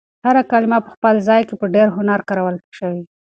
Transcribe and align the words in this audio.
هر 0.25 0.35
کلمه 0.51 0.77
په 0.85 0.89
خپل 0.95 1.15
ځای 1.27 1.41
کې 1.47 1.55
په 1.61 1.65
ډېر 1.75 1.87
هنر 1.97 2.19
کارول 2.29 2.55
شوې. 2.77 3.01